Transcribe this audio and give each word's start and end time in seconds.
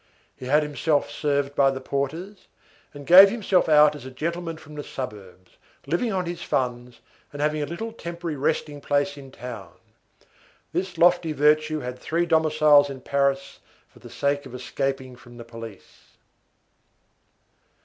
He 0.35 0.47
had 0.47 0.63
himself 0.63 1.11
served 1.11 1.53
by 1.53 1.69
the 1.69 1.79
porters, 1.79 2.47
and 2.91 3.05
gave 3.05 3.29
himself 3.29 3.69
out 3.69 3.95
as 3.95 4.03
a 4.03 4.09
gentleman 4.09 4.57
from 4.57 4.73
the 4.73 4.83
suburbs, 4.83 5.57
living 5.85 6.11
on 6.11 6.25
his 6.25 6.41
funds, 6.41 7.01
and 7.31 7.39
having 7.39 7.61
a 7.61 7.67
little 7.67 7.91
temporary 7.91 8.35
resting 8.35 8.81
place 8.81 9.15
in 9.15 9.31
town. 9.31 9.73
This 10.73 10.97
lofty 10.97 11.33
virtue 11.33 11.81
had 11.81 11.99
three 11.99 12.25
domiciles 12.25 12.89
in 12.89 13.01
Paris 13.01 13.59
for 13.93 13.99
the 13.99 14.09
sake 14.09 14.47
of 14.47 14.55
escaping 14.55 15.15
from 15.15 15.37
the 15.37 15.45
police. 15.45 16.15